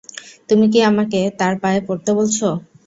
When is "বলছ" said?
2.17-2.37